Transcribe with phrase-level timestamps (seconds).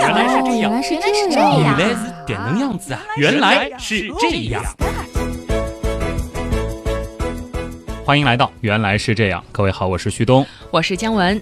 [0.00, 0.98] 原来是这样，原来是
[1.30, 3.00] 这样原样，来是点能样子啊！
[3.16, 4.62] 原来是这样。
[8.04, 10.46] 欢迎来到《原来是这样》，各位好，我是旭东。
[10.70, 11.40] 我是姜文。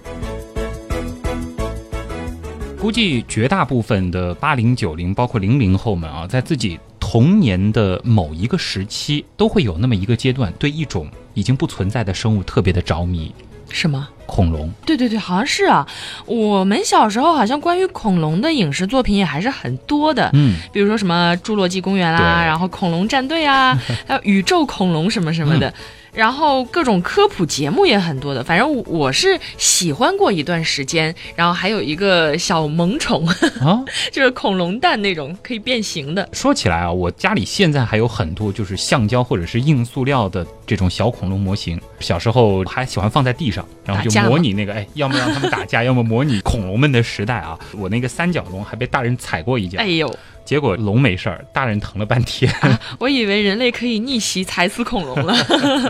[2.79, 13.33] 估计绝大部分的八零九零，包括零零后们啊，在自己童年的某一个时期，都会有那么一个阶段，对一种已经不存在的生物特别的着迷
[13.69, 14.71] 什么？——恐龙。
[14.85, 15.87] 对对对，好像是啊。
[16.25, 25.73] 我们小时候好像关于恐龙的影视作品也还是很多的，嗯，比如说什么《侏罗纪公园》啦，然后恐龙战队啊， 还有宇宙恐龙什么什么的。
[26.15, 31.13] 然后各种科普节目也很多的，反正我是喜欢过一段时间。
[31.35, 33.27] 然后还有一个小萌宠，
[33.61, 36.27] 啊， 就是恐龙蛋那种可以变形的。
[36.31, 41.79] 说起来啊，我家里现在还有很多就是橡胶或者是硬塑料的这种小恐龙模型。
[41.99, 47.57] 小时候还喜欢放在地上，然后就模拟那个，哎，要么让他们打架，要么模拟恐龙们的时代啊。
[47.73, 50.13] 我那个三角龙还被大人踩过一脚哎，呦，
[50.45, 52.53] 结果龙没事儿，大人疼了半天。
[52.99, 55.35] 我以为人类可以逆袭踩死恐龙了。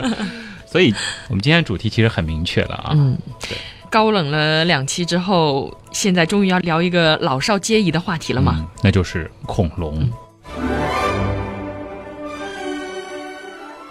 [0.66, 0.94] 所以，
[1.30, 2.92] 我们今天的主题其实很明确了啊。
[2.94, 3.58] 嗯对，
[3.90, 8.56] 高冷了两期之后，现在终于要聊一个老少皆宜的话题了嘛？
[8.60, 10.10] 嗯那就是恐龙。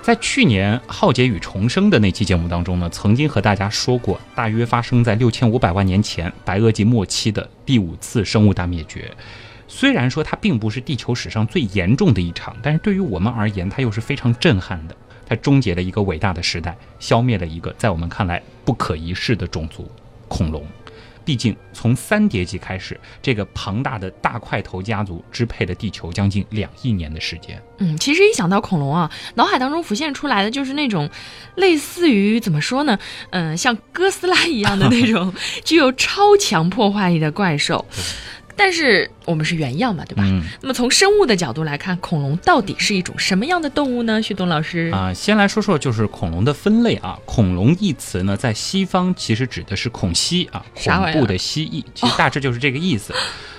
[0.02, 9.10] 在去年《浩劫与重生》的那期节目当中呢，曾经和大家说过，大约发生在六千五百万年前白垩纪末期的第五次生物大灭绝。
[9.76, 14.94] 虽然说它并不是地球史上最严重的一场，但是对于我们而言，它又是非常震撼的。
[15.26, 19.90] 它终结了一个伟大的时代，消灭了一个在我们看来不可一世的种族——
[20.28, 20.64] 恐龙。
[21.24, 27.60] 毕竟，从三叠纪开始，这个庞大的大块头家族支配了地球将近两亿年的时间。
[27.78, 31.10] 嗯，其实一想到恐龙啊，脑海当中浮现出来的就是那种
[31.56, 32.96] 类似于怎么说呢？
[33.30, 37.84] 嗯、像哥斯拉一样的那种 具有超强破坏力的怪兽。
[38.56, 40.22] 但是我们是原样嘛，对吧？
[40.24, 44.22] 嗯那么从生物的角度来看，恐龙到底是一种什么样的动物呢？
[44.22, 47.18] 旭东老师，啊、先来说说就是恐龙的分类啊。
[47.24, 53.12] 恐龙一词呢，在西方其实指的是恐蜥啊，恐怖的蜥蜴，其实大致就是这个意思。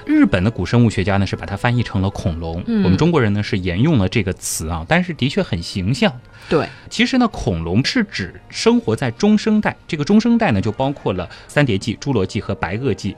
[0.06, 6.14] 日本的古生物学家呢是把它翻译成了恐龙，嗯我们中国人呢是沿用了这个词啊，但是的确很形象。
[6.48, 13.16] 对，其实呢，恐龙是指生活在中生代，这个中生代呢就包括了三叠纪、侏罗纪和白垩纪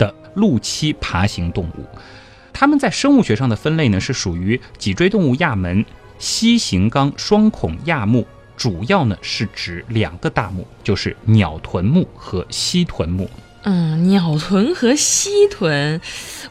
[0.00, 1.84] 的陆栖爬行动物。
[2.52, 5.84] 它们在生物学上的分类呢是属于脊椎动物亚门
[6.18, 13.30] 蜥形纲双孔亚目，主要呢是指两个大目，就是鸟臀目和蜥臀目。
[13.62, 16.00] 嗯，鸟臀和蜥臀，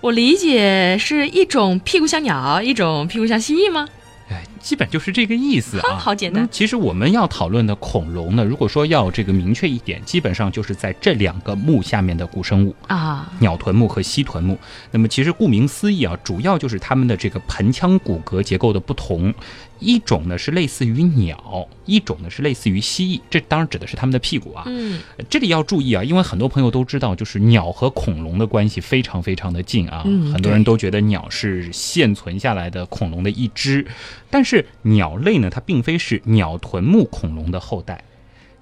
[0.01, 3.87] 我理解是一种屁股像鸟，一种屁股像蜥蜴吗？
[4.29, 12.75] 哎，基本就是这个意思啊，好简单那其实我们要讨论的恐龙呢，如果说要这个明确一点，基本上就是在这两个目下面的古生物。
[12.87, 14.57] 啊，鸟臀目和蜥臀目。
[14.91, 19.33] 那么其实顾名思义啊，主要就是它们的这个盆腔骨骼结构的不同。
[19.79, 23.21] 一种呢是类似于鸟，一种呢是类似于蜥蜴。
[23.29, 24.63] 这当然指的是它们的屁股啊。
[24.67, 30.03] 嗯，这里要注意啊，因为很多朋友都知道，就是鸟和恐龙的关系非常非常的近啊。
[30.05, 33.85] 嗯很多人都觉得鸟是现存下来的恐龙的一只，
[34.29, 38.03] 但是鸟类呢，它并非是鸟臀目恐龙的后代。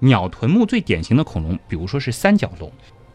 [0.00, 2.70] 鸟臀目最典型的恐龙，比如说是三角龙，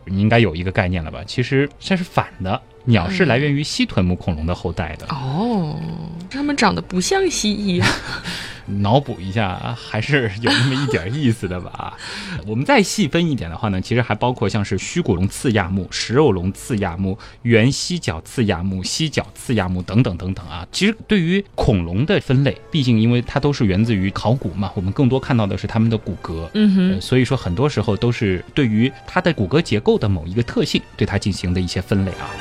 [0.06, 1.24] 你应该有一个概念了吧？
[1.26, 5.06] 其实这是反的，鸟是来源于蜥臀目恐龙的后代的。
[5.08, 5.80] 哦，
[6.30, 7.88] 它们长得不像蜥蜴啊。
[8.66, 11.98] 脑补一下，还是有那么一点意思的吧。
[12.48, 20.66] 我们再细分一点的话呢，其实还包括像是虚骨龙刺亚目、食肉龙刺亚目、原犀角刺亚目、犀角刺亚目等等等等啊。
[20.72, 26.50] 其实对于恐龙的分类，毕竟因为它都是源自于考古嘛，我们更多看到的是它们的骨骼。
[26.54, 32.32] 嗯哼呃，所以说很多时候都是对于它的骨骼结构的某一个特性，对它进行的一些分类啊。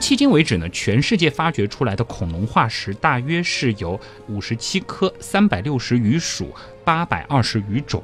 [0.00, 6.52] 迄今为止呢，全世界发掘出来的恐龙化石大约是有五十七颗、三百六十余属、
[6.82, 8.02] 八百二十余种。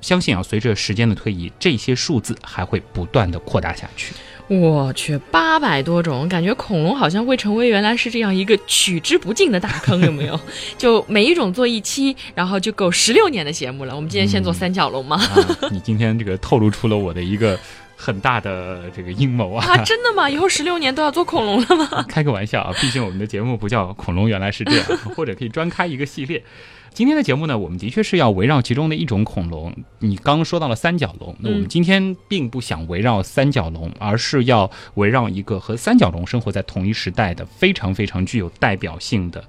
[0.00, 4.12] 相信啊，随着时间的推移，这些数字还会不断的扩大下去。
[4.48, 10.38] 我去，八百多种，感觉恐龙好像会成为原来是这样一个取之不尽的大坑，有没有？
[10.76, 13.96] 就每一种做一期，然后就够十六年的节目了。
[13.96, 15.16] 我们今天先做三角龙嘛？
[15.16, 15.34] 啊，
[15.70, 17.58] 你今天这个透露出了我的一个
[18.04, 19.66] 很大的这个阴谋啊！
[19.66, 20.28] 啊，真的吗？
[20.28, 22.04] 以后十六年都要做恐龙了吗？
[22.06, 24.84] 开个玩笑啊，毕竟我们的节目不叫“恐龙原来是这样”，
[25.16, 26.44] 或者可以专开一个系列。
[26.92, 29.74] 今天的节目呢，我们的确是要围绕其中的一种恐龙。
[30.00, 39.42] 你刚刚说到了三角龙，那我们今天并不想围绕三角龙，而是要围绕一个和三角龙生活在同一时代的非常非常具有代表性的。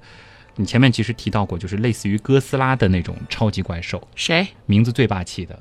[0.56, 4.48] 你前面其实提到过，就是类似于哥斯拉的那种超级怪兽，谁？
[4.64, 5.56] 名字最霸气的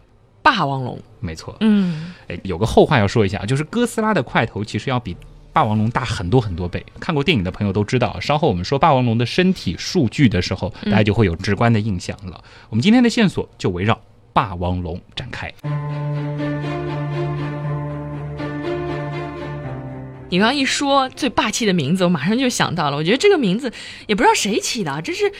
[0.46, 1.00] 霸王龙。
[1.20, 5.18] 没错，嗯，哎，有个后话要说一下，就是哥斯拉的块头其实要比
[5.52, 6.86] 霸王龙大很多很多倍。
[7.00, 12.44] 看过电影的朋友都知道，稍后我们说霸王龙的身体数据的时候，大家就会有直观的印象了。
[12.70, 14.00] 我们今天的线索就围绕
[14.34, 15.52] 霸王龙展开。
[20.30, 22.98] 你刚刚一说最霸气的名字，我马上就想到了。
[22.98, 23.74] 我觉得这个名字
[24.06, 25.32] 也不知道谁起的，这是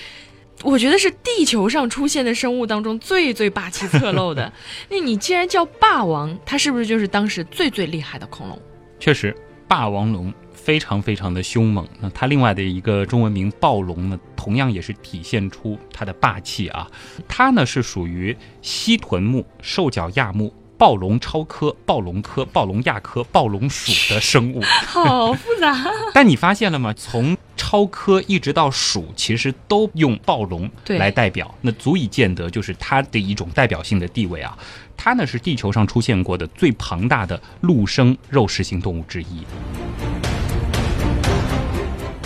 [0.64, 4.52] 我觉得是地球上出现的生物当中最最霸气侧漏的。
[4.90, 8.60] 那你既然叫霸王，它是不是就是当时最最厉害的恐龙？
[9.00, 9.36] 确实，
[9.68, 11.88] 霸王龙非常非常的凶猛。
[12.00, 16.90] 那它另外的一个中文名暴龙呢，同样也是体现出它的霸气啊。
[17.28, 20.54] 它呢是属于蜥臀目兽脚亚目。
[20.78, 25.74] 暴龙超科、暴龙科、暴龙亚科、暴龙属的生物， 好复杂。
[26.14, 26.94] 但你发现了吗？
[26.94, 34.58] 从超科一直到鼠，其实都用暴龙来代表，那足以见得就是它的一种代表性的地位啊。
[34.98, 39.44] 它呢是地球上出现过的最庞大的陆生肉食性动物之一。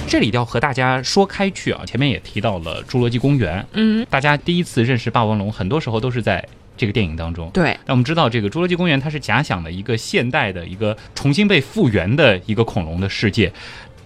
[0.07, 6.47] 这里要和大家说开去啊，前面也提到了侏罗纪公园，嗯，大家第一次认识霸王龙，很多时候都是在。
[6.79, 13.51] 这个电影当中，对，那我们知道这个侏罗纪公园它是假想的一个现代的一个重新被复原的一个恐龙的世界，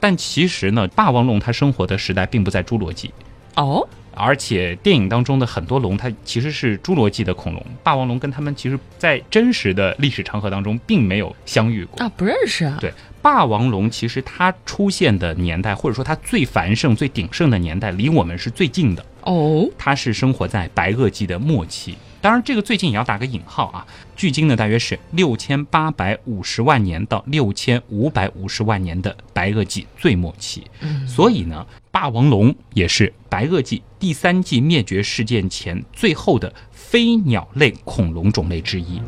[0.03, 3.09] 但其实呢，霸王龙它生活的时代并不在侏罗纪。
[3.55, 12.05] 哦，而且电影当中的很多龙它其实是侏罗纪的恐龙，霸王龙跟他们其实在真实的历史长河当中并没有相遇过。
[12.05, 12.77] 啊，不认识啊。
[12.81, 12.91] 对，
[13.21, 19.05] 霸王龙其实它出现的年代或者说它最繁盛、最鼎盛的年代离我们是最近的。
[19.21, 21.95] 哦，它是生活在白垩纪的末期。
[22.23, 23.85] 当然，这个最近也要打个引号啊。
[24.15, 30.63] 距今呢，大约是六千八百五十万年到六千五百五十万年的白垩纪最末期。
[30.79, 39.01] 嗯，所以呢，霸王龙也是白垩纪第三纪灭绝事件前最后的飞鸟类恐龙种类之一。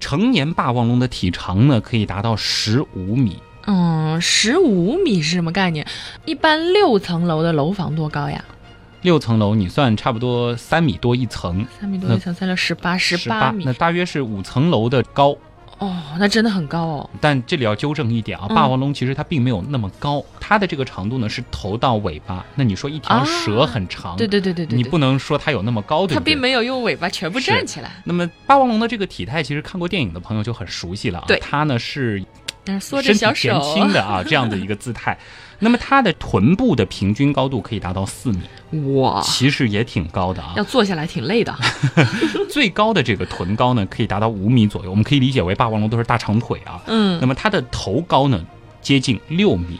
[0.00, 3.40] 成年霸王龙的体长呢，可以达到十五米。
[3.66, 5.86] 嗯，十五米是什么概念？
[6.24, 8.44] 一般六层楼的楼房多高呀？
[9.02, 15.36] 六层楼，你算差不多三米多一层，三米多一层，三六十八，十八米，那大约是五层楼的高。
[15.78, 17.10] 哦，那真的很高哦。
[17.22, 22.44] 但这里要纠正一点啊，霸王龙其实它并没有那么高，它的这个长度呢是头到尾巴。
[22.54, 27.90] 那你说一条蛇很长，对对对对对，你不能说它有那么高，对它并没有用尾巴全部站起来。
[28.04, 31.24] 那么霸王龙的这个体态，其实看过电影的朋友就很熟悉了啊。
[31.26, 32.22] 对，它呢是。
[32.78, 35.18] 缩着小手，前倾的啊， 这样的一个姿态。
[35.62, 40.54] 那么它的臀部的平均高度可以达到四米，哇，其实也挺高的啊。
[40.56, 41.54] 要坐下来挺累的。
[42.48, 44.90] 最高的这个臀高呢，可以达到五米左右。
[44.90, 46.80] 我们可以理解为霸王龙都是大长腿啊。
[46.86, 47.18] 嗯。
[47.20, 48.42] 那么它的头高呢，
[48.80, 49.78] 接近六米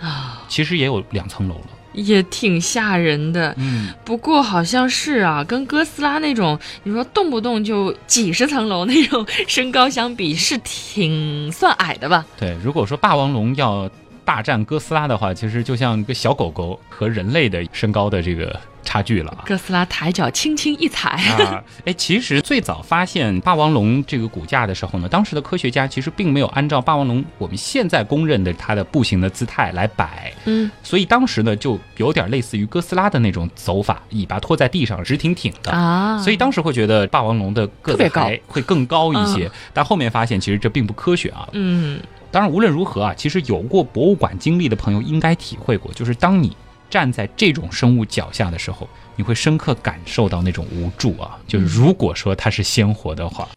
[0.00, 1.66] 啊，其实也有两层楼了。
[1.92, 12.24] 也挺吓人的，嗯，不过好像是啊，跟哥斯拉那种你说动不动就几十层楼那种身高相比，是挺算矮的吧？
[12.38, 13.90] 对，如果说霸王龙要
[14.24, 18.58] 大战哥斯拉的话，其实就像一个小狗狗和人类的身高的这个。
[18.82, 21.10] 差距了，哥斯拉抬脚轻轻一踩。
[21.10, 21.62] 啊！
[21.84, 35.70] 哎，其实最早发现霸王龙这个骨架的时候呢，当时的科学家其实并没有按照霸王龙我们现在公认的它的步行的姿态来摆，嗯，所以当时呢就有点类似于哥斯拉的那种走法，尾巴拖在地上直挺挺的。
[35.70, 46.56] 啊，所以当时会觉得霸王龙的个子还会更高一些，但后面发现其实这并不科学啊，嗯，当然无论如何啊，其实有过博物馆经历的朋友应该体会过，就是当你。
[46.92, 51.38] 站在这种生物脚下的时候，你会深刻感受到那种无助啊！
[51.48, 53.48] 就是如果说它是鲜活的话，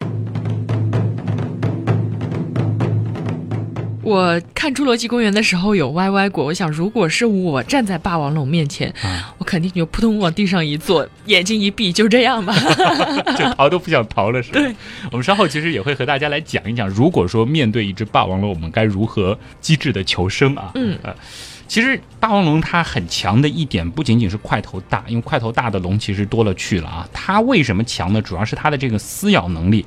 [4.02, 6.46] 我看《侏罗纪公园》的时候有歪歪过。
[6.46, 8.90] 我想，如果是我站在霸王龙面前，
[9.36, 12.54] 我肯定就扑通往地上一坐，眼睛一闭，就这样吧，
[13.36, 14.58] 就逃都不想逃了，是吧？
[14.58, 14.74] 对。
[15.12, 20.70] 我们稍后其实也会和大家来讲一讲，如果说面对一只霸王龙，我们该如何机智的求生啊？
[20.74, 21.14] 嗯呃。
[21.68, 27.08] 其实霸王龙它很强的一点不仅仅是块头大，因为块头大的龙其实多了去了啊。
[27.12, 28.22] 它为什么强呢？
[28.22, 29.84] 主要是它的这个撕咬能力，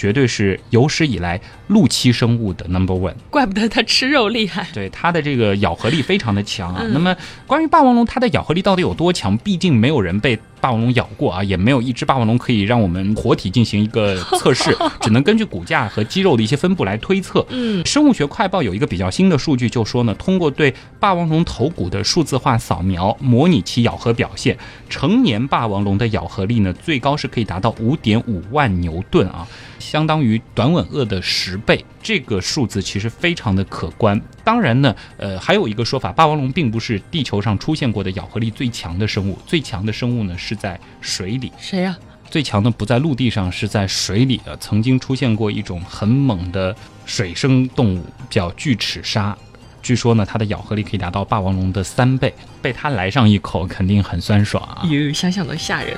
[0.00, 3.12] 绝对是有史以来陆栖生物的 number one。
[3.28, 4.66] 怪不得它吃肉厉害。
[4.72, 6.82] 对它的这个咬合力非常的强啊。
[6.94, 7.14] 那么
[7.46, 9.36] 关于霸王龙它的咬合力到底有多强？
[9.36, 10.38] 毕竟没有人被。
[10.62, 17.42] 霸王龙咬过啊，也没有一只霸王龙可以让我们活体进行一个测试， 只能根据骨架和肌肉的一些分布来推测。
[17.48, 24.58] 嗯，生物学快报有一个比较新的数据，就说呢，通过对霸王龙头骨的数字化扫描，模拟其咬合表现，
[24.90, 29.48] 成年霸王龙的咬合力呢，最高是可以达到五点五万牛顿啊，
[29.80, 31.84] 相当于短吻鳄的十倍。
[32.02, 34.20] 这个数字其实非常的可观。
[34.44, 41.50] 当然呢，呃，还有一个说法，霸王龙并不是地球上出现过的咬合力最强的生物，最强的生物呢是在水里。
[41.58, 41.96] 谁呀、
[42.30, 44.56] 最强的不在陆地上，是在水里的。
[44.58, 49.36] 曾经出现过一种很猛的水生动物，叫巨齿鲨。
[49.82, 54.86] 据说呢，它的咬合力可以达到霸王龙的三倍，被它来上一口肯定很酸爽啊！
[54.88, 55.96] 哟，想想都吓人。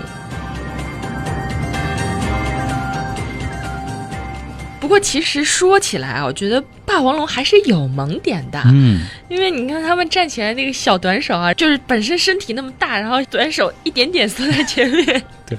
[4.92, 15.22] 过其实说起来啊，我觉得霸王龙还是有萌点的，嗯，因为你看他们站起来那个小短手啊，就是本身身体那么大，然后短手一点点缩在前面。
[15.48, 15.56] 对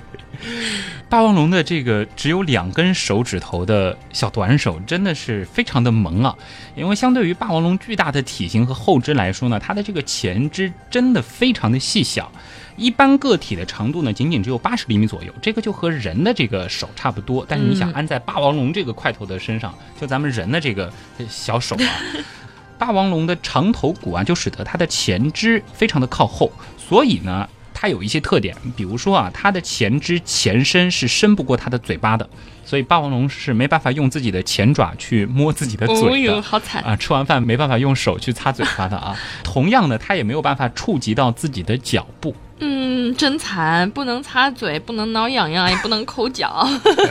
[1.10, 6.36] 霸王龙的这个只有两根手指头的小短手，真的是非常的萌啊！
[6.76, 12.32] 因为相对于霸王龙巨大的体型和后肢来说呢，它的这个前肢真的非常的细小。
[12.76, 17.46] 一般个体的长度呢，仅仅只有八十厘米左右，这个就和人的这个手差不多。
[17.48, 21.90] 但是你想嗯安在霸王龙这个块头的身上，就咱们人的这个呃小手啊，
[22.78, 32.28] 霸王龙的长头骨啊，就使得它的前肢非常的靠后，所以呢，它有一些特点，比如说啊，它的前肢前伸是伸不过它的嘴巴的，
[32.66, 36.20] 所以霸王龙是没办法用自己的前爪去摸自己的哦嘴的。
[36.20, 36.82] 哟，好惨！
[36.84, 39.16] 啊，吃完饭没办法用手去擦嘴巴的啊。
[39.44, 42.36] 同样的，它也没有办法触及到自己的脚部。
[42.66, 46.66] 嗯，真惨，不能擦嘴，不能挠痒痒，也不能抠脚，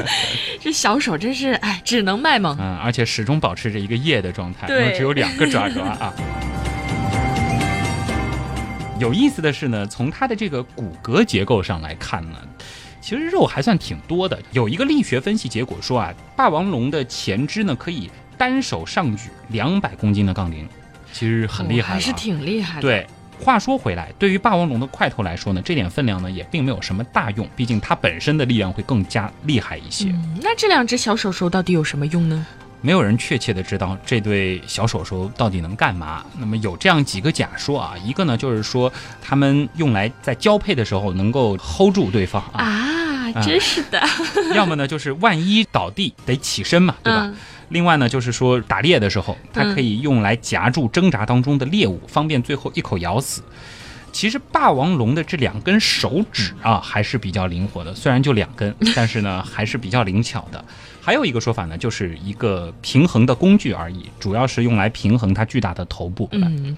[0.58, 2.56] 这小手真是哎，只能卖萌。
[2.58, 6.14] 嗯，而且始终保持着一个夜的状态，对然后只有两个爪爪啊。
[8.98, 12.38] 有意思的是呢，从它的这个骨骼结构上来看呢，
[13.02, 14.40] 其实肉还算挺多的。
[14.52, 20.66] 有一个力学分析结果说啊，霸王龙的前肢呢可以单手上举两百公斤的杠铃，
[21.12, 23.06] 其实很厉害还是挺厉害的。，对。
[23.42, 30.10] 话说回来，对于霸王龙的块头来说呢，这点分量呢也并没有什么大用，毕竟它本身的力量会更加厉害一些。
[30.10, 32.46] 嗯，那这两只小手手到底有什么用呢？
[32.80, 36.24] 没有人确切的知道这对小手手到底能干嘛。
[36.38, 44.02] 那么有这样几个假说啊，一个呢就是说他们用来在交配的时候能够 hold 住对方啊，啊，真是的，
[44.54, 47.22] 要么呢就是万一倒地得起身嘛，对吧？
[47.26, 47.34] 嗯
[47.68, 53.42] 另外呢就是说打猎的时候，它可以用来夹住挣扎当中的猎物，方便最后一口咬死。
[54.12, 60.62] 其实霸王龙的这两根手指啊，还是比较灵活的，虽然就两根， 但是呢还是比较灵巧的。
[61.00, 66.28] 还有一个说法呢，就是一个平衡的工具而已，主要是用来平衡它巨大的头部。
[66.32, 66.76] 嗯。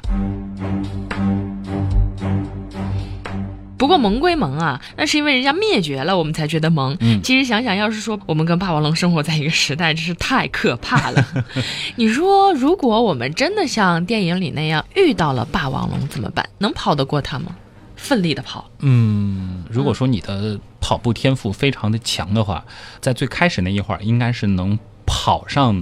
[3.77, 6.97] 不过萌归萌啊，那是因为人家灭绝了，我们才觉得萌。
[7.01, 11.27] 嗯其实想想，要是说我们跟霸王龙生活在一个时代，真是太可怕了。
[11.97, 16.49] 你说，如果我们真的像电影里那样遇到了霸王龙怎么办？
[16.59, 17.57] 能跑得过它吗？
[17.97, 22.63] 奋力的跑，嗯，如果说你的跑步天赋非常的强的话，
[23.01, 25.75] 在最开始那一会儿应该是能跑上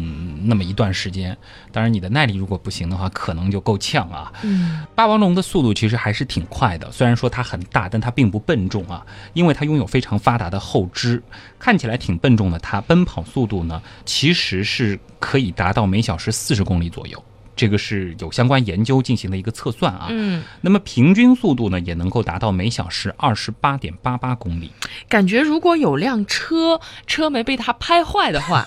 [0.47, 1.37] 那么一段时间。
[1.71, 4.33] 当然，你的耐力如果不行的话，可能就够呛啊。
[4.43, 11.23] 嗯，霸王龙的速度其实还是挺快的，虽然说它很大，但它并不笨重啊，因为它拥有非常发达的后肢，
[11.59, 12.59] 看起来挺笨重的。
[12.59, 17.23] 它奔跑速度呢，其实是可以达到每小时四十公里左右。
[17.55, 24.73] 这个是有相关研究进行的一个测算啊，嗯，那么平均速度呢，也能够达到每小时二十八点八八公里。
[25.07, 28.67] 感觉如果有辆车，车没被它拍坏的话，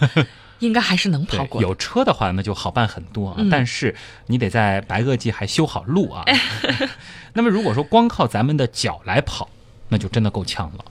[0.59, 1.61] 应该还是能跑，过。
[1.61, 3.95] 有车的话那就好办很多啊，嗯但是
[4.27, 6.23] 你得在白垩纪还修好路啊。
[7.33, 9.49] 那么如果说光靠咱们的脚来跑，
[9.89, 10.85] 那就真的够呛了。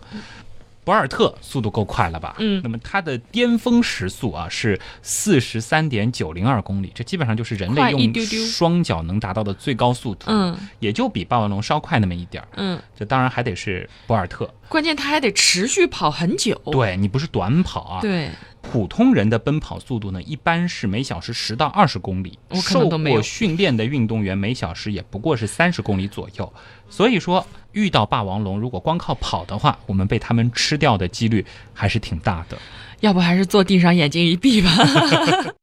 [0.85, 2.37] 博尔特速度够快了吧？
[2.41, 8.13] 嗯那么它的巅峰时速啊是四十三点九零二公里，这基本上就是人类用
[8.47, 12.49] 双脚能达到的最高速度，嗯也就比霸王龙稍快那么一点儿。
[12.57, 16.61] 嗯，这当然还得是博尔特，关键它还得持续跑很久。
[16.71, 18.31] 对你不是短跑啊，对，
[18.73, 22.37] 普通人的奔跑速度呢，一般是每小时十到二十公里。
[22.49, 26.53] 我可能都没有受过训练的运动员每小时也不过是三十公里左右。
[26.91, 32.59] 所以说，遇到霸王龙，如果光靠跑的话，我们被他们吃掉的几率还是挺大的。
[33.01, 34.71] 要不还是坐地上眼睛一闭吧。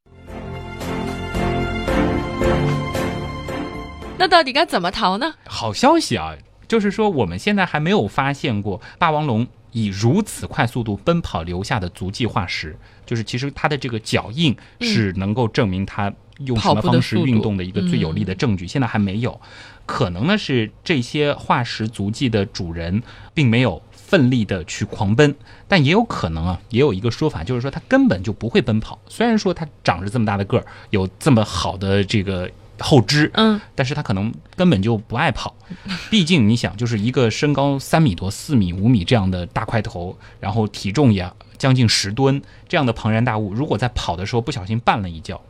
[4.16, 5.34] 那到底该怎么逃呢？
[5.46, 6.34] 好消息啊，
[6.68, 19.40] 就是说我们现在还没有发现过霸王龙以如此快速度奔跑留下的足迹化石，就是其实它的这个脚印是能够证明它用什么方式运动的一个最有力的证据，现在还没有。
[19.84, 23.02] 可能呢是这些化石足迹的主人
[23.34, 25.34] 并没有奋力的去狂奔，
[25.66, 28.98] 但也有可能啊，也有一个说法，就是说它根本就不会奔跑。
[29.08, 32.48] 虽然说它长着这么大的个儿，有这么好的这个
[32.82, 35.54] 后肢，嗯，但是他可能根本就不爱跑，
[36.10, 45.40] 毕竟你想，就是一个身高三米多、四米、五米这样的大块头，然后体重也将近十吨这样的庞然大物，如果在跑的时候不小心绊了一跤，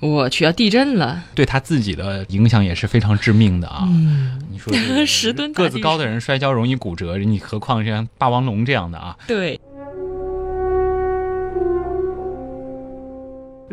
[0.00, 1.24] 我去，要地震了。
[1.34, 3.84] 对他自己的影响也是非常致命的啊。
[3.88, 4.72] 嗯，你说
[5.06, 9.16] 十吨个子高的人摔跤容易骨折，你何况像霸王龙这样的啊？
[9.26, 9.58] 对，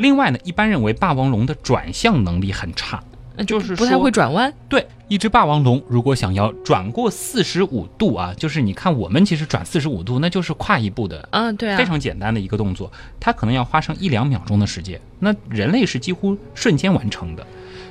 [0.02, 3.02] 另外呢，一般认为霸王龙的转向能力很差。
[3.38, 4.54] 那就是不太会转弯。
[4.68, 12.92] 对，一只霸王龙如果想要转过四十五度啊，就是你看我们其实转四十五度，那就是跨一步的嗯，对啊，非常简单的一个动作，
[13.22, 17.48] 它可能要花上一两秒钟的时间，那人类是几乎瞬间完成的。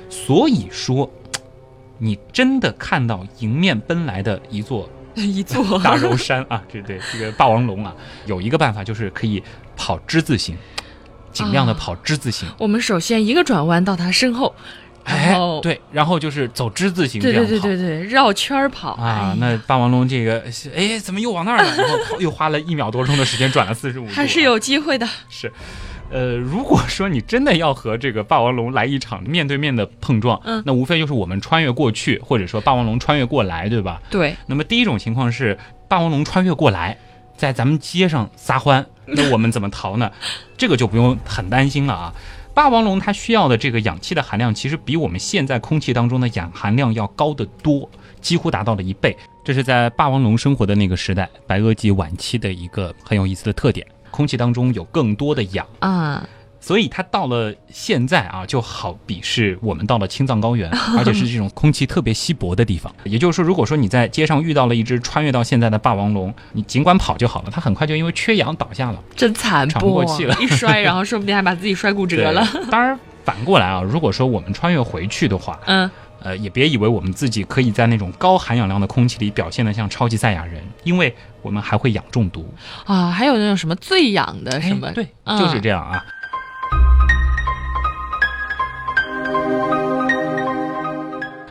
[0.09, 1.09] 所以说，
[1.97, 7.95] 你真的看到迎面奔来的一座 一座大柔山啊，这对这个霸王龙啊，
[8.27, 9.41] 有一个办法就是可以
[9.75, 10.55] 跑之字形，
[11.31, 12.47] 尽量的啊跑之字形。
[12.57, 14.53] 我们首先一个转弯到他身后，
[15.03, 17.49] 哎对，然后就是走之字形这对样跑。
[17.49, 20.43] 对对对对，绕圈儿跑啊哎，那霸王龙这个，
[20.75, 21.75] 哎，怎么又往那儿了？
[21.75, 25.07] 然后跑 又花了一秒多钟的时间转了四十五度啊，还是有机会的。
[25.27, 25.51] 是，
[26.11, 33.99] 呃，如果说你真的要和这个霸王龙来一场面对面的碰撞，嗯那无非就是我们穿越过去，或者说霸王龙穿越过来，对吧？
[34.11, 35.57] 对，那么第一种情况是
[35.87, 36.97] 霸王龙穿越过来，
[37.35, 40.11] 在咱们街上撒欢，那我们怎么逃呢？
[40.57, 42.13] 这个就不用很担心了啊。
[42.53, 47.89] 霸王龙它需要的这个氧气的含量，其实比我们现在空气当中的氧含量要高得多，
[48.19, 49.17] 几乎达到了一倍。
[49.43, 53.87] 这是在霸王龙生活的那个时代，白垩纪晚期的一个很有意思的特点。
[54.11, 56.27] 空气当中有更多的氧，啊，
[56.61, 62.93] 所以它到了现在啊，就好比是我们到了青藏高原， 而且是这种空气特别稀薄的地方。
[63.03, 69.03] 也就是说，如果说你在街上遇到了一只穿越到现在的霸王龙，你尽管跑就好了，它很快就因为缺氧倒下了。
[69.15, 72.47] 真惨喘不过气了一摔， 然后说不定还把自己摔骨折了。
[72.69, 75.89] 当然，反过来啊，如果说我们穿越回去的话，嗯，
[76.21, 82.47] 呃，也别以为我们自己可以在那种高含氧量的空气里表现得像超级赛亚人，因为我们还会氧中毒。
[82.85, 86.03] 啊，还有那种什么最氧的什么，哎对，嗯就是这样啊。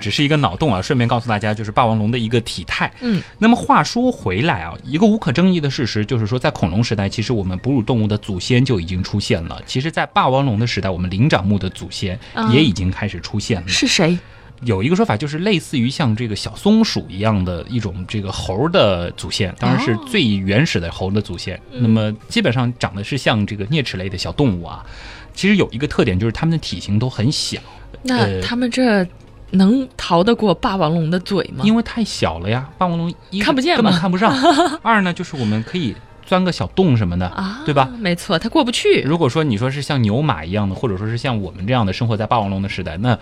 [0.01, 2.91] 只是一个脑洞啊，顺便告诉大家，就是霸王龙的一个体态。
[3.01, 9.61] 嗯，那么话说回来啊，一个无可争议的事实就是说，在恐龙时代，其实我们哺乳动物的祖先就已经出现了。
[9.67, 13.69] 其实，在霸王龙的时代，我们灵长目的祖先嗯也已经开始出现了。
[13.69, 14.19] 是谁？
[14.63, 21.59] 有一个说法，就是类似于像这个小松鼠一样的一种这个猴的祖先，当然是哦最原始的猴的祖先。
[21.73, 24.85] 嗯那么基本上长得是像这个啮齿类的小动物啊。
[25.33, 27.59] 其实有一个特点，就是它们的体型都很小，
[28.03, 29.07] 那呃他们这
[29.53, 31.65] 能逃得过霸王龙的嘴吗？
[31.65, 32.69] 因为太小了呀。
[32.79, 34.33] 霸王龙一看不见根本看不上；
[34.83, 37.89] 二呢，就是我们可以钻个小洞什么的，啊，对吧？
[37.99, 39.03] 没错，它过不去。
[39.03, 43.19] 如果说你说是像牛马一样的，或者说是像我们这样的生活在霸王龙的时代，那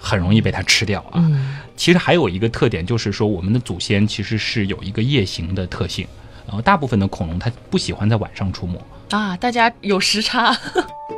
[0.00, 1.14] 很容易被它吃掉啊。
[1.14, 6.06] 嗯，其实还有一个特点，就是说我们的祖先其实是有一个夜行的特性，
[6.46, 8.76] 然后大部分的恐龙它不喜欢在晚上出没。
[9.10, 10.56] 啊，大家有时差。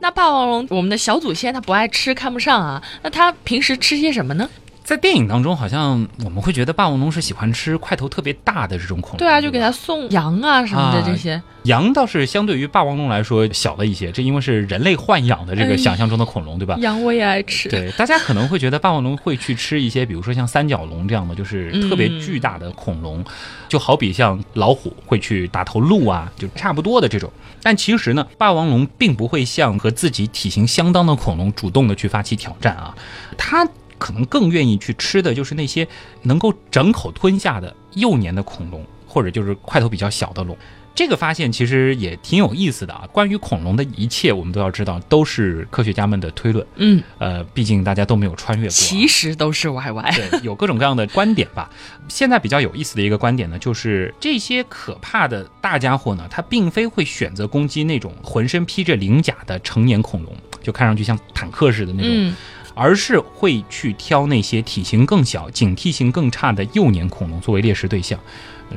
[0.00, 2.82] 那霸王龙，我们的小祖先他不爱吃，看不上啊。
[3.02, 4.48] 那他平时吃些什么呢？
[4.86, 9.18] 在电影当中，好像我们会觉得霸王龙是喜欢吃块头特别大的这种恐龙。
[9.18, 11.42] 对啊，就给它送羊啊什么的啊这些。
[11.64, 16.76] 羊倒是相对于霸王龙来说小了一些，这因为是人类豢养的这哎个想象中的恐龙，对吧？
[16.78, 17.68] 羊我也爱吃。
[17.68, 23.24] 对，大家可能会觉得霸王龙会去吃一些，比如说像三角龙这样的，就是特别巨大的恐龙，
[23.68, 27.28] 就好比像老虎会去打头鹿啊，就差不多的这种。
[27.60, 32.94] 但其实呢，霸王龙并不会向和自己体型相当的恐龙主动的去发起挑战啊，
[33.36, 33.68] 它
[33.98, 35.86] 可能更愿意去吃的就是那些
[36.22, 40.56] 能够整口吞下的幼年的恐龙，或者就是块头比较小的龙。
[40.94, 43.06] 这个发现其实也挺有意思的啊。
[43.12, 46.66] 关于恐龙的一切，我们都要知道，都是科学家们的推论。
[46.76, 50.16] 嗯，呃，毕竟大家都没有穿越过啊、其实都是 YY。
[50.16, 51.68] 对， 有各种各样的观点吧。
[52.08, 62.34] 现在比较有意思的一个观点呢，就是这些可怕的大家伙呢，它并非会选择攻击那种浑身披着鳞甲的成年恐龙，就看上去像坦克似的那种，嗯，
[62.76, 68.20] 而是会去挑那些体型更小、警惕性更差的幼年恐龙作为猎食对象，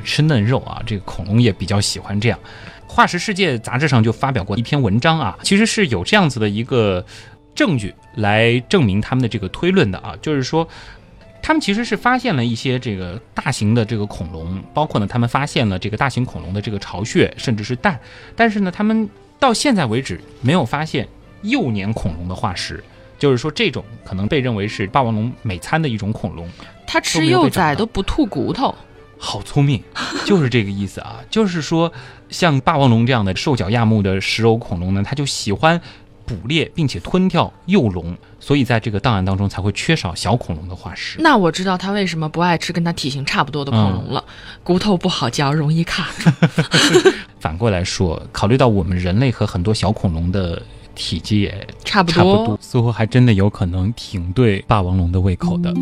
[0.02, 0.82] 吃嫩肉啊。
[0.86, 2.38] 这个恐龙也比较喜欢这样。
[2.92, 7.04] 《化石世界》杂志上就发表过一篇文章啊，其实是有这样子的一个
[7.54, 10.66] 证据来证明他们的这个推论的啊，就是说。
[11.42, 17.98] 他们其实是发现了一些这个大型的这个恐龙，包括呢，他们发现了这个大型恐龙的这个巢穴，甚至是蛋，
[18.36, 19.08] 但是呢，他们
[19.38, 21.08] 到现在为止没有发现
[21.40, 22.84] 幼年恐龙的化石，
[23.20, 26.48] 就是说这种可能被认为是霸王龙美餐的一种恐龙，
[26.86, 28.74] 它吃幼崽都不吐骨头。
[29.16, 29.80] 好聪明，
[30.24, 31.92] 就是这个意思啊，就是说
[32.30, 35.78] 像霸王龙这样的兽脚亚目的食肉恐龙呢，它就喜欢
[36.24, 41.18] 捕猎并且吞掉幼龙，所以在这个档案当中才会缺少小恐龙的化石。
[41.20, 44.24] 那我知道它为什么不爱吃跟它体型差不多的恐龙了，
[44.64, 46.30] 骨头不好嚼，容易卡住。
[47.38, 50.62] 反过来说，考虑到我们人类和很多小恐龙的
[51.00, 55.72] 体积也差不差不多多，似乎还真的有可能挺对霸王龙的胃口的。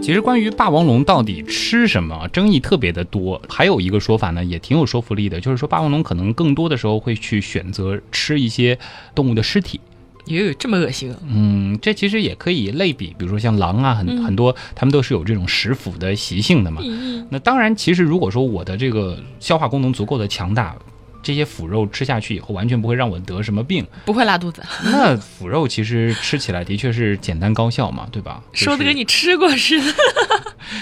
[0.00, 3.40] 其实关于霸王龙到底吃什么，争议特别的多。
[3.46, 8.78] 还有一个说法呢，也挺有说服力的，就是说霸王龙可能更多的时候会去选择吃一些
[9.14, 9.78] 动物的尸体。
[10.26, 11.18] 哟，这么恶心啊！
[11.26, 16.80] 嗯，这其实也可以类比，比如说像狼啊，很、嗯很多它们都是有这种食腐的习性的嘛。
[16.84, 20.76] 嗯那当然，其实如果说我的这个消化功能足够的强大，
[21.22, 23.86] 这些腐肉吃下去以后，完全不会让我得什么病。
[24.04, 28.42] 不会拉肚子，那腐肉其实吃起来的确是简单高效嘛，对吧？
[28.52, 29.94] 说的跟你吃过似的。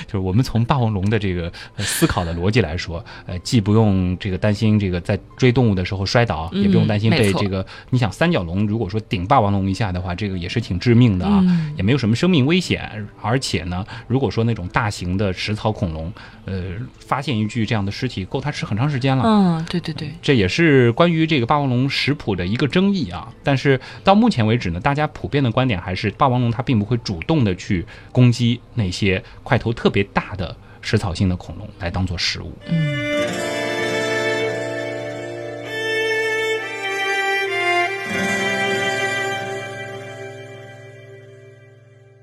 [0.07, 13.07] 就是我们从霸王龙的这个呃思考的逻辑来说，呃，既不用这个担心这个在追动物的时候摔倒，嗯也不用担心被这个，你想三角龙如果说顶霸王龙一下的话，这个也是挺致命的啊，嗯也没有什么生命危险。
[13.23, 16.13] 而且呢，如果说那种大型的食草恐龙，
[16.45, 16.63] 呃，
[16.99, 19.25] 发现一具这样的尸体，够它吃很长时间了。
[19.27, 23.29] 嗯，对对对，这也是关于这个霸王龙食谱的一个争议啊。
[23.43, 32.53] 但是到目前为止呢，大家普遍的观点还是霸王龙它并不会主动的去攻击那些块头特别大的食草性的恐龙来当做食物。
[32.67, 33.25] 嗯。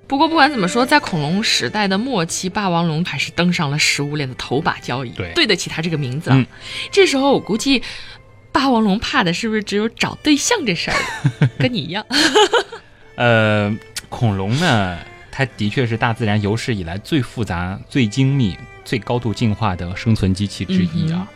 [0.06, 6.36] 不过不管怎么说，在恐龙时代的末期，霸王龙还是登上了食物链的头把交椅，对对得起它这个名字啊。
[6.38, 6.46] 嗯
[6.91, 7.82] 这时候我估计，
[8.52, 10.98] 霸王龙怕的是不是只有找对象这事儿？
[11.58, 12.06] 跟你一样。
[13.17, 13.76] 呃，
[14.10, 15.00] 恐龙呢，
[15.38, 21.28] 它的确是大自然有史以来最复杂、最精密、最高度进化的生存机器之一啊。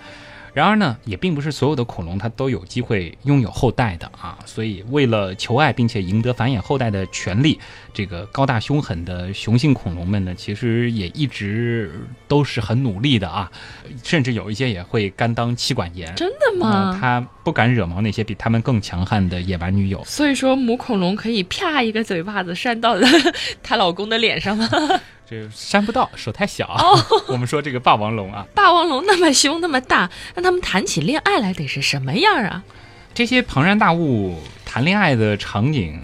[0.54, 7.58] 然而呢，也并不是所有的恐龙它都有机会拥有后代的啊，所以为了求爱并且赢得繁衍后代的权利，
[7.94, 13.50] 这个高大凶狠的雄性恐龙们呢，其实也一直都是很努力的啊，
[14.04, 16.14] 甚至有一些也会甘当妻管严。
[16.16, 16.92] 真的吗？
[16.92, 20.04] 呃他不敢惹毛那些比他们更强悍的野蛮女友。
[20.06, 23.08] 所以说，母恐龙可以啪一个嘴巴子扇到了
[23.64, 24.70] 她老公的脸上吗？
[25.32, 26.68] 这扇不到，手太小。
[26.68, 27.00] 哦
[27.32, 32.62] 我们说这个霸王龙啊，霸王龙那么凶那么大，那他们谈起恋爱来得是什么样啊？
[33.14, 36.02] 这些庞然大物谈恋爱的场景，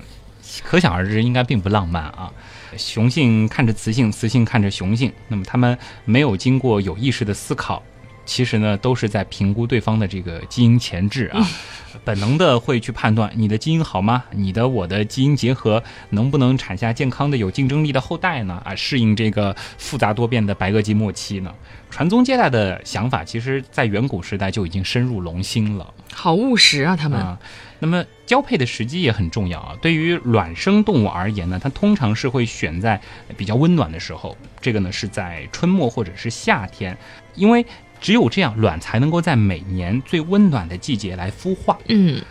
[0.63, 2.31] 可想而知，应该并不浪漫啊。
[2.77, 7.83] 雄性看着雌性，雌性看着雄性，那么他们没有经过有意识的思考，
[8.27, 11.43] 其实呢，都是在评估对方的这个基因前置啊，
[12.05, 14.23] 本能的会去判断你的基因好吗？
[14.31, 18.61] 你的我的基因结合能不能产下健康的、有竞争力的后代呢？
[18.63, 21.51] 啊，适应这个复杂多变的白垩纪末期呢？
[21.89, 25.93] 传宗接代的想法，其实在远古时代就已经深入龙心了。
[26.13, 27.17] 好务实啊，他们。
[27.19, 27.39] 啊。
[27.79, 29.75] 那么交配的时机也很重要啊。
[29.79, 32.99] 对于卵生动物而言呢，它通常是会选在
[33.37, 36.97] 比较温暖的时候，这个呢是在春末或者是夏天，
[37.35, 37.63] 因为
[37.99, 41.77] 只有这样，卵才能够在每年最温暖的季节来孵化。
[41.87, 42.21] 嗯，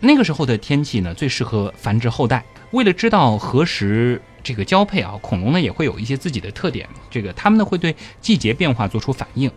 [0.00, 2.44] 那个时候的天气呢，最适合繁殖后代。
[2.72, 6.88] 为了知道何时这个交配啊，恐龙呢也会有一些自己的特点。
[7.10, 9.50] 这个它们呢会对季节变化做出反应。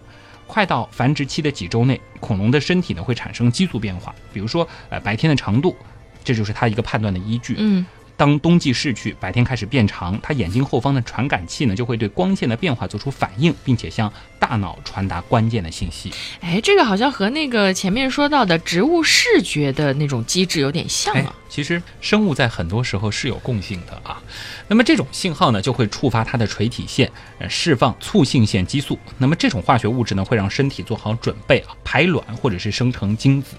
[0.47, 5.75] 快到繁殖期的几周内，恐龙的身体呢会产生激素变化，比如说呃白天的长度，
[6.23, 7.55] 这就是它一个判断的依据。
[7.57, 7.83] 嗯，
[8.17, 16.11] 当冬季逝去，白天开始变长，它眼睛后方的传感器呢就会对光线的变化做出反应，并且向大脑传达关键的信息。
[16.41, 24.21] 哎，这个好像和那个前面说到的植物视觉的那种机制有点像哎啊。，其实生物在很多时候是有共性的啊。
[24.67, 28.97] 那么这种信号呢，就会触发它的垂体腺，呃，释放促性腺激素。
[29.17, 33.55] 那么这种化学物质呢，会让身体做好准备啊，排卵或者是生成精子。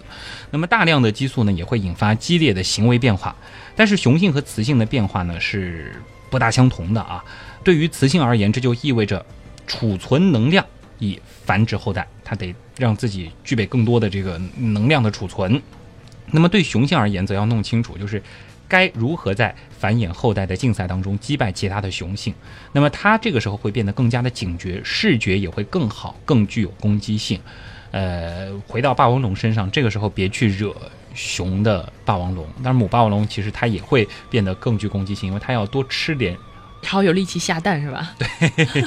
[0.51, 3.37] 那么大量的激素呢，也会引发激烈的行为变化。
[3.77, 5.95] 但是雄性和雌性的变化呢，是
[6.31, 7.23] 不大相同的啊。
[7.63, 9.25] 对于雌性而言，这就意味着
[9.67, 10.65] 储存能量
[10.99, 15.61] 以繁殖后代，它得让自己具备更多的这个能量的储存。
[16.31, 18.23] 那么对雄性而言，则要弄清楚，就是
[18.67, 22.35] 该如何在繁衍后代的竞赛当中击败其他的雄性。
[22.73, 27.41] 那么它这个时候会变得更加的警觉，视觉也会更好，更具有攻击性。
[27.93, 30.75] 呃，回到霸王龙身上，这个时候别去惹
[31.17, 36.37] 雄的霸王龙，但是母霸王龙其实它也会变得更具攻击性，因为它要多吃点
[36.85, 38.15] 好有力气下蛋是吧？
[38.17, 38.85] 对，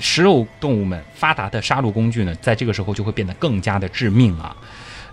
[0.00, 4.56] 食肉动物们发达的杀戮工具呢，在这个时候就会变得更加的致命啊。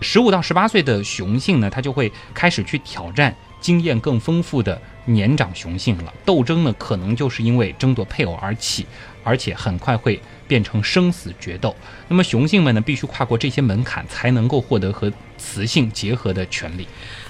[0.00, 6.12] 十五到十八岁的雄性呢，它就会开始去挑战经验更丰富的年长雄性了。
[6.24, 8.86] 斗争呢，可能就是因为争夺配偶而起，
[9.22, 11.76] 而且很快会变成生死决斗。
[12.08, 16.88] 那么雄性们呢，必须跨过这些门槛，才能够获得和雌性结合的权利。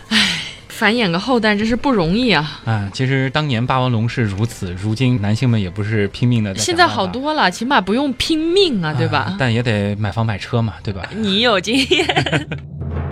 [0.08, 2.60] 唉繁衍个后代真是不容易啊！
[2.64, 6.54] 啊，其实当年霸王龙是如此，如今男性们也不是拼命的。
[6.54, 9.34] 现在好多了，起码不用拼命啊，对吧？
[9.36, 11.02] 但也得买房买车嘛，对吧？
[11.16, 12.48] 你有经验。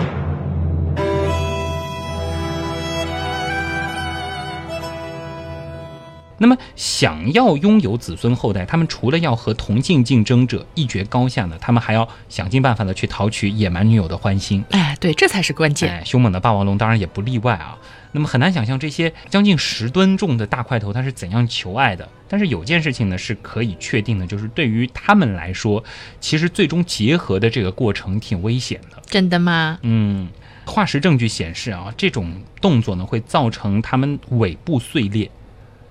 [6.38, 14.62] 那么，想要拥有子孙后代，他们除了要和同性竞争者一决高下呢，他们还要想尽办法的去讨取野蛮女友的欢心。
[14.70, 15.90] 哎，对，这才是关键。
[15.90, 17.78] 哎，凶猛的霸王龙当然也不例外啊。
[18.12, 22.08] 那么很难想象这些将近十吨重的大块头它是怎样求爱的。
[22.28, 25.82] 但是有件事情呢是可以确定的，就是对于他们来说，
[26.20, 29.02] 其实最终结合的这个过程挺危险的。
[29.06, 29.78] 真的吗？
[29.82, 30.28] 嗯，
[30.66, 35.30] 化石证据显示啊，这种动作呢会造成他们尾部碎裂。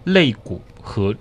[0.05, 1.13] 肋骨和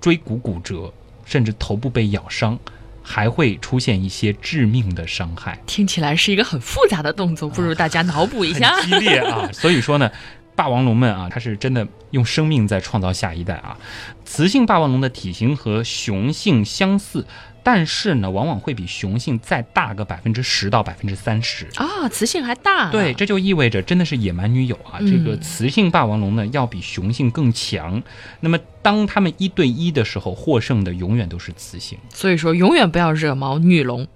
[0.00, 0.92] 椎骨骨折，
[1.24, 2.58] 甚至头部被咬伤，
[3.02, 5.58] 还会出现一些致命的伤害。
[5.66, 8.80] 听起来是一个很复杂的动作，不如大家脑补一下。
[8.80, 9.48] 激烈啊！
[9.52, 10.10] 所以说呢，
[10.56, 13.76] 霸王龙们啊，它是真的用生命在创造下一代啊。
[14.24, 17.26] 雌性霸王龙的体型和雄性相似。
[17.62, 22.90] 但是呢，往往会比雄性再大个百分之十到百分之三十啊，雌性还大。
[22.90, 24.98] 对，这就意味着真的是野蛮女友啊。
[25.00, 28.02] 这个雌性霸王龙呢，要比雄性更强。
[28.40, 31.98] 那么，当他们一对一的时候，获胜的永远都是雌性。
[32.08, 34.06] 所以说，永远不要惹毛女龙。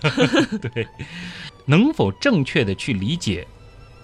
[0.60, 0.88] 对，
[1.66, 3.46] 能否正确的去理解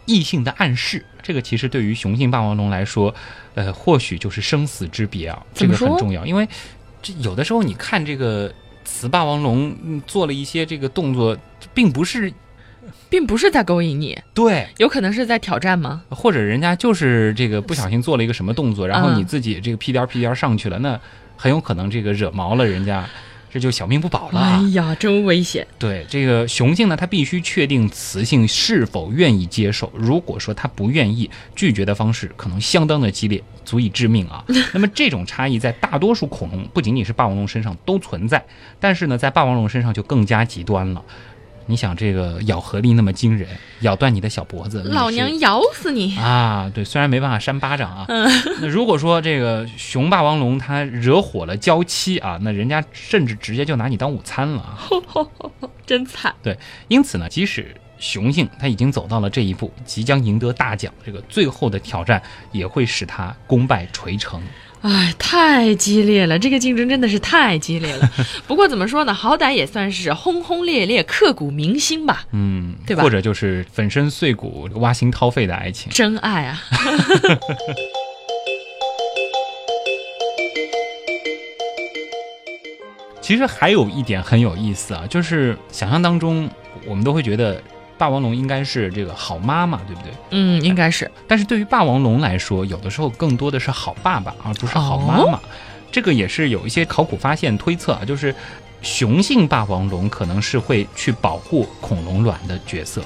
[0.05, 3.15] 异性的暗示，这个其实对于雄性霸王龙来说，
[3.55, 5.43] 呃，或许就是生死之别啊。
[5.55, 6.47] 这个很重要，因为
[7.01, 8.53] 这有的时候你看这个。
[8.85, 11.37] 雌霸王龙做了一些这个动作，
[11.73, 12.33] 并不是，
[13.09, 16.03] 并不是在勾引你，对，有可能是在挑战吗？
[16.11, 21.01] 或者人家就是这个不小心做了一个什么动作，然后你自己这个屁颠屁颠上去了，那
[21.37, 23.05] 很有可能这个惹毛了人家。
[23.55, 24.41] 这就小命不保了！
[24.41, 25.65] 哎呀，真危险！
[25.79, 29.89] 对这个雄性呢，它必须确定雌性是否愿意接受。
[29.95, 34.45] 如果说它不愿意，拒绝的方式可能相当的激烈，足以致命啊。
[34.75, 38.45] 那么这种差异在大多数恐龙，不仅仅是霸王龙身上都存在，
[38.81, 41.01] 但是呢，在霸王龙身上就更加极端了。
[41.67, 43.49] 你想这个咬合力那么惊人，
[43.81, 46.71] 咬断你的小脖子，老娘咬死你啊！
[46.75, 48.07] 对，虽然没办法扇巴掌啊，
[48.61, 54.79] 那如果说这个雄霸王龙它惹火了娇妻啊，那人家甚至直接就拿你当午餐了啊，
[55.87, 56.35] 真惨。
[56.43, 62.23] 对，因此呢，即使雄性他已经走到了这一步，即将赢得大奖，这个最后的挑战
[62.53, 64.43] 也会使他功败垂成。
[64.85, 66.39] 哎，太激烈了！
[66.39, 68.11] 这个竞争真的是太激烈了。
[68.47, 72.27] 不过怎么说呢，好歹也算是轰轰烈烈、刻骨铭心吧。
[72.33, 73.03] 嗯，对吧？
[73.03, 76.61] 或者就是粉身碎骨、挖心掏肺的爱情，真爱啊！
[83.23, 86.47] 其实还有一点很有意思啊，就是想象当中，
[86.85, 87.59] 我们都会觉得。
[87.97, 90.13] 霸王龙应该是这个好妈妈，对不对？
[90.31, 91.11] 嗯，应该是。
[91.29, 95.41] 但是对于霸王龙来说，有的时候更多的是好爸爸，而不是好妈妈。
[95.93, 98.35] 这个也是有一些考古发现推测啊，就是
[98.83, 103.03] 雄性霸王龙可能是会去保护恐龙卵的角色，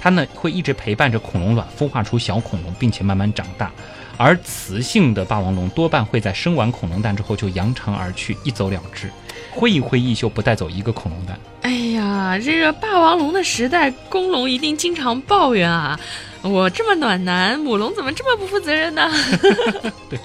[0.00, 3.70] 它呢会一直陪伴着恐龙卵孵化出小恐龙，并且慢慢长大。
[4.16, 9.08] 而雌性的霸王龙多半会在生完恐龙蛋之后就扬长而去，一走了之。
[9.52, 11.38] 挥一挥衣袖，不带走一个恐龙蛋。
[11.62, 11.70] 哎
[12.18, 15.98] 呀，这个霸王龙的时代，公龙一定经常抱怨啊！
[16.42, 19.08] 我这么暖男，母龙怎么这么不负责任呢？
[20.10, 20.18] 对，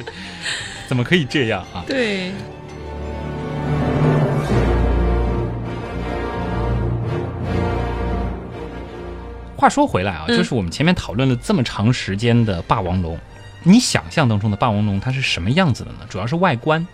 [0.88, 1.84] 怎么可以这样啊？
[1.88, 2.32] 对。
[9.56, 13.18] 话说回来啊，就是我们前面讨论了这么长时间的霸王龙，
[13.64, 16.00] 你想象当中的霸王龙它是什么样子的呢？
[16.10, 16.86] 主要是外观。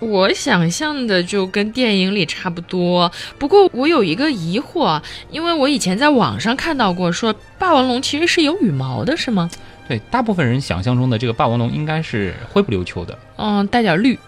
[0.00, 9.50] 我想象的就跟电影里差不多，不过我有一个疑惑，因为我以前在网上看到过，说霸王龙其实是有羽毛的，是吗？
[9.88, 14.18] 对，大部分人想象中的这个霸王龙应该是灰不溜秋的，嗯，带点绿，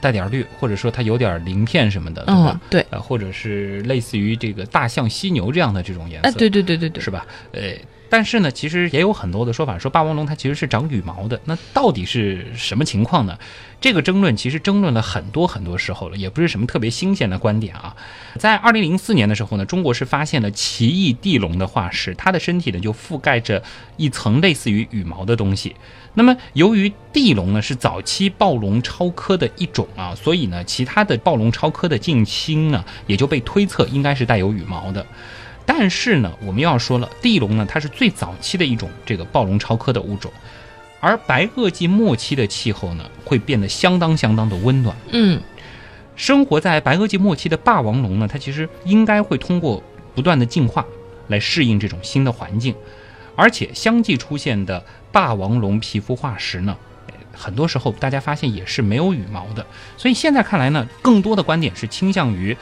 [0.00, 2.58] 带点绿，或者说它有点鳞片什么的，嗯？
[2.70, 7.26] 对，呃，或者是类似于这个大象、犀牛这样的这种颜色，哎，对对对对对，是吧？
[7.52, 7.60] 呃。
[8.08, 11.40] 但是呢，其实也有很多的说法，说霸王龙它其实是长羽毛的。
[11.44, 13.38] 那到底是什么情况呢？
[13.80, 17.94] 这个争论其实争论了很多很多时候了，也不是什么特别新鲜的观点啊。
[18.36, 23.62] 在二零零四年的时候呢，中国是发现了奇异地龙的化石，它的身体呢就覆盖着
[23.96, 25.76] 一层类似于羽毛的东西。
[26.14, 35.06] 那么由于地龙呢是早期暴龙超科的一种啊，所以呢其他的暴龙超科的近亲呢也就被推测应该是带有羽毛的。
[35.70, 40.32] 但是呢，我们要说了，地龙呢，它是最早期的一种这个暴龙超科的物种。
[40.98, 44.96] 而白垩纪末期的气候呢，会变得相当相当的温暖。
[45.12, 45.38] 嗯
[46.16, 49.80] 生活在白垩纪末期的霸王龙呢，它其实应该会通过
[50.14, 50.84] 不断的进化
[51.28, 52.74] 来适应这种新的环境，
[53.36, 56.76] 而且相继出现的霸王龙皮肤化石呢，
[57.06, 59.64] 呃很多时候大家发现也是没有羽毛的，
[59.96, 62.56] 所以现在看来呢，更多的观点是倾向于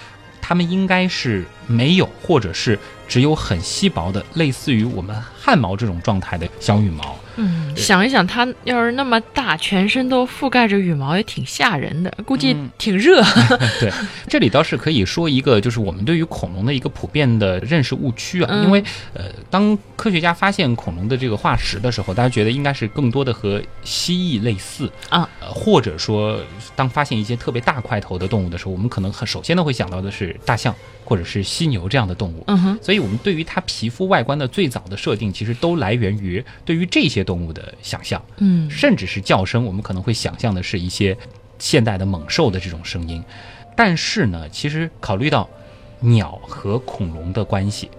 [0.48, 2.78] 它们应该是没有，或者是
[3.08, 7.18] 只有很稀薄的，类似于我们汗毛这种状态的小羽毛。
[7.36, 13.22] 嗯，想一想，它要是那么大，全身都覆盖着羽毛，也挺吓人的，估计嗯挺热。
[13.80, 13.92] 对，
[14.28, 18.50] 这里倒是可以说一个，就是我们对于恐龙的一个普遍的认识误区啊。
[18.52, 26.40] 嗯因为呃，当科学家发现恐龙的这个化石的时候，大家觉得应该是更多的和蜥蜴类似啊，呃，或者说
[26.74, 32.42] 当发现一些特别大块头的动物的时候，我们可能很首先呢会想到的是大象或者是犀牛这样的动物。
[32.46, 38.22] 嗯哼，所以，我们对于它皮肤外观的最早的设定，其实都来源于对于这些动物的想象。
[38.38, 41.14] 嗯甚至是叫声，我们可能会想象的是一些
[41.58, 43.22] 现代的猛兽的这种声音。
[43.76, 45.46] 但是呢，其实考虑到
[46.00, 47.90] 鸟和恐龙的关系，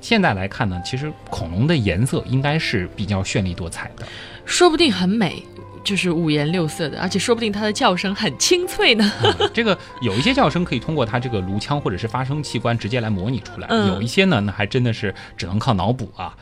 [0.00, 4.06] 现在来看呢，其实恐龙的颜色应该是比较绚丽多彩的。
[4.44, 5.42] 说不定很美，
[5.82, 9.10] 就是五颜六色的，而且说不定它的叫声很清脆呢。
[9.22, 16.36] 嗯这个有一些叫声可以通过它这个颅腔或者是发声器官直接来模拟出来，嗯有一些呢，那还真的是只能靠脑补啊。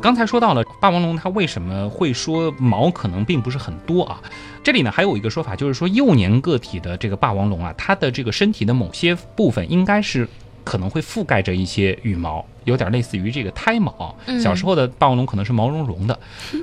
[0.00, 4.18] 刚才说到了霸王龙，它为什么会说毛可能并不是很多啊？
[4.64, 10.26] 这里呢还有一个说法，就是说幼年个体的这个霸王龙啊，它的这个身体的某些部分应该是
[10.64, 14.16] 可能会覆盖着一些羽毛，有点类似于这个胎毛。
[14.24, 16.18] 嗯小时候的霸王龙可能是毛茸茸的，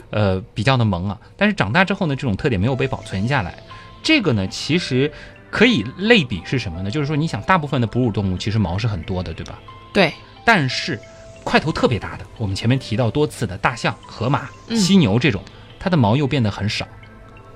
[0.09, 1.19] 呃，比较的萌啊。
[1.35, 3.55] 但是长大之后呢，这种特点没有被保存下来。
[4.01, 5.11] 这个呢，其实
[5.51, 6.89] 可以类比是什么呢？
[6.89, 9.59] 就是说，你想，大部分的哺乳动物其实毛是很多的，对吧？
[9.93, 10.11] 对，
[10.43, 10.99] 但是
[11.47, 15.41] 块头特别大的，我们前面提到多次的大象、河马、嗯犀牛这种，
[15.79, 16.85] 它的毛又变得很少，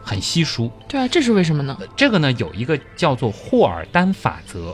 [0.01, 0.71] 很稀疏。
[0.88, 1.75] 对啊，这是为什么呢？
[1.77, 4.73] 呃这个呢有一个叫做霍尔丹法则，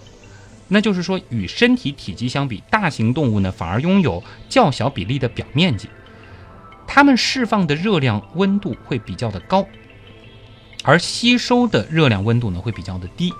[0.67, 5.89] 那就是说与身体体积相比，大型动物呢反而拥有较小比例的表面积，
[6.85, 9.65] 它们释放的热量温度会比较的高，
[10.83, 13.33] 而吸收的热量温度呢会比较的低，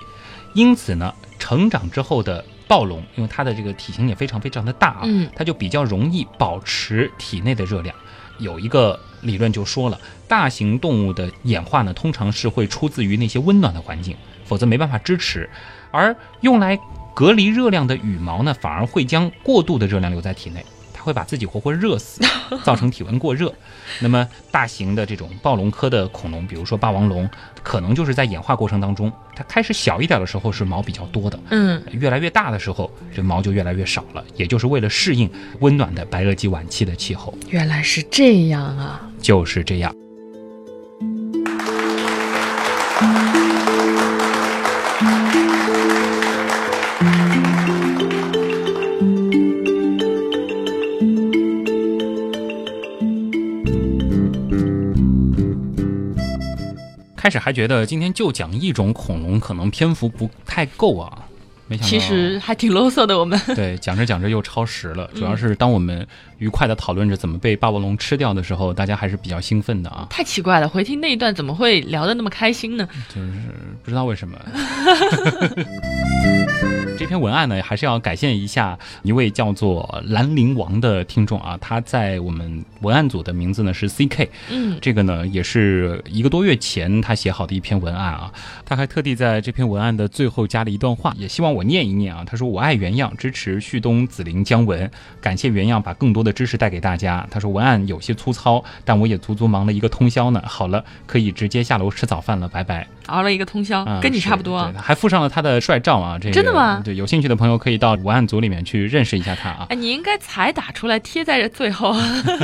[0.55, 7.95] 因此呢，成长之后的暴龙，因为它的这个体型也非常非常的大啊，嗯它就比较容易保持体内的热量。
[8.39, 15.49] 有一个理论就说了，大型动物的演化呢，通常是会出自于那些温暖的环境，否则没办法支持。
[15.89, 16.77] 而用来
[17.15, 20.76] 隔离热量的羽毛呢，反而会将过度的热量留在体内，它
[21.07, 22.21] 会把自己活活热死，
[22.65, 23.53] 造成体温过热。
[24.01, 27.29] 那么大型的这种暴龙科的恐龙，比如说霸王龙，
[27.63, 39.09] 可能就是在演化过程当中，它开始小一点的时候是毛比较多的，嗯，越来越大的时候，这毛就越来越少了，也就是为了适应温暖的白垩纪晚期的气候，原来是这样啊。
[39.21, 39.95] 就是这样。
[57.37, 61.25] 始还觉得今天就讲一种恐龙，可能篇幅不太够啊，
[61.67, 63.39] 没想到其实还挺啰嗦的，我们。
[63.55, 65.09] 对，讲着讲着又超时了。
[65.13, 66.05] 主要是当我们
[66.39, 72.87] 愉快的讨论着怎么被霸王龙吃掉的时候，大家还是比较兴奋的啊，太奇怪了，回听那一段怎么会聊得那么开心呢？
[73.07, 73.31] 就是
[73.83, 74.37] 不知道为什么。
[76.97, 88.31] 这篇文案呢，还是要感谢一下一位叫做兰陵王的听众啊，他在我们文案组的名字呢是 C K，嗯，这个呢也是一个多月前他写好的一篇文案啊，
[88.65, 92.23] 他还特地在这篇文案的最后加了一段话，也希望我念一念啊。
[92.25, 94.89] 他说：“我爱原样，支持旭东、紫菱、姜文，
[95.21, 100.41] 感谢原样把更多的知识带给大家。”他说文案有些粗糙，但我也足足忙了一个通宵呢。
[100.45, 102.87] 好了，可以直接下楼吃早饭了，拜拜。
[103.05, 104.73] 熬了一个通宵，啊，跟你差不多啊。
[104.77, 109.65] 还附上了他的帅照啊，这个真的吗对，有兴趣的朋友可以到文案组里面去认识一下他啊。
[109.69, 111.93] 哎，你应该才打出来贴在这最后。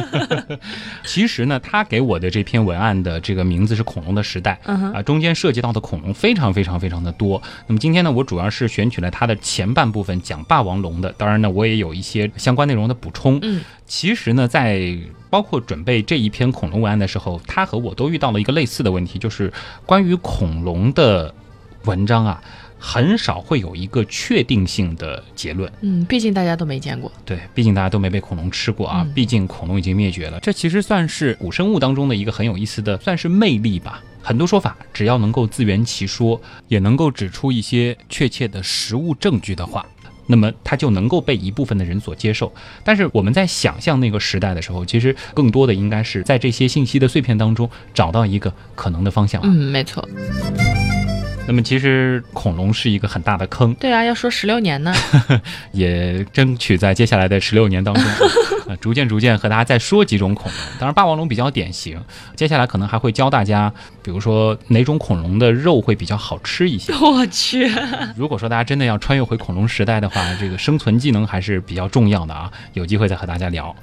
[1.06, 4.56] 其实呢，他给我的这篇文案的这个名字是《恐龙的时代》。
[4.66, 7.42] 嗯，啊，中间涉及到的恐龙非常非常非常的多。
[7.68, 13.40] 那么今天呢，我主要是选取了它的前半部分讲霸王龙的，当然呢，我也有一些相关内容的补充。
[13.42, 14.98] 嗯，其实呢，在
[15.30, 19.54] 包括准备这一篇恐龙文案的时候，他和我都遇到了一个类似的问题，就是
[19.86, 21.34] 关于恐龙的
[21.86, 22.42] 文章啊，
[22.86, 25.72] 很少会有一个确定性的结论。
[25.80, 27.10] 嗯，毕竟大家都没见过。
[27.24, 30.38] 对，毕竟大家都没被恐龙吃过啊，嗯毕竟恐龙已经灭绝了。
[30.42, 34.04] 这其实算是古生物当中的一个很有意思的，算是魅力吧。
[34.22, 39.86] 很多说法，只要能够自圆其说，也能够指出一些确切的实物证据的话，
[40.28, 42.54] 那么它就能够被一部分的人所接受。
[42.84, 49.42] 但是我们在想象那个时代的时候，其实更多的应该是在这些信息的碎片当中找到一个可能的方向。
[49.44, 50.06] 嗯，没错。
[51.46, 54.94] 那么其实恐龙是一个很大的坑，对啊，要说十六年呢，
[55.74, 58.04] 也争取在接下来的十六年当中，
[58.68, 60.62] 呃，逐渐逐渐和大家再说几种恐龙。
[60.80, 62.02] 当然，霸王龙比较典型，
[62.36, 63.72] 接下来可能还会教大家，
[64.02, 66.94] 比如说哪种恐龙的肉会比较好吃一些。
[67.04, 67.70] 我去，
[68.16, 73.76] 如果说大家真的要穿越回恐龙时代的话，这个生存技能还是比较重要的啊，有机会再和大家聊。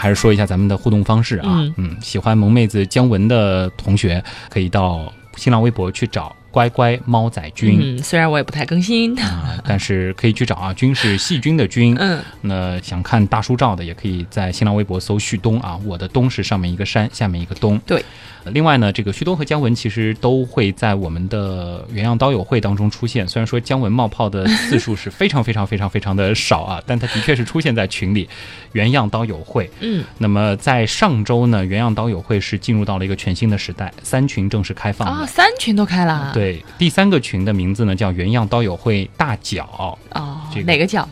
[0.00, 1.44] 还是说一下咱们的互动方式啊，
[1.76, 7.78] 嗯，喜欢萌妹子姜文的同学可以到新浪微博去找乖乖猫仔君。
[7.82, 11.96] 嗯，虽然我也不太更新啊，但是可以去找啊， 君是细菌的菌。
[11.98, 17.76] 嗯，那想看大叔照的也可以在新浪微博搜旭东啊，我的东是上面一个山，下面一个东。
[17.84, 18.04] 对。
[18.50, 23.26] 另外呢，这个旭东和姜文其实都会在我们的原样刀友会当中出现。
[23.26, 28.28] 虽然说姜文冒泡的次数是非常非常非常非常的少啊，但他的确是出现在群里。
[28.72, 36.30] 原样刀友会，嗯，那么在上周呢，原样刀友会是进入到了一个全新的时代，三群正式开放啊，三群都开了。
[36.34, 41.08] 对，第三个群的名字呢叫原样刀友会大脚哦，这个哪个角？